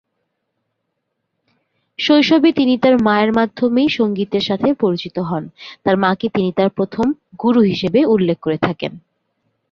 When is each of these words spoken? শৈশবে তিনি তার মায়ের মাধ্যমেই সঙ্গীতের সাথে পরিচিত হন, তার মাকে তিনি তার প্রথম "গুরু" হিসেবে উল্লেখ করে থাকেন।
শৈশবে 1.99 2.49
তিনি 2.51 2.73
তার 2.77 2.95
মায়ের 3.01 3.31
মাধ্যমেই 3.33 3.89
সঙ্গীতের 3.89 4.43
সাথে 4.43 4.67
পরিচিত 4.73 5.15
হন, 5.19 5.43
তার 5.83 5.95
মাকে 5.97 6.27
তিনি 6.29 6.49
তার 6.53 6.69
প্রথম 6.69 7.05
"গুরু" 7.39 7.61
হিসেবে 7.61 7.99
উল্লেখ 8.05 8.37
করে 8.39 8.57
থাকেন। 8.57 8.91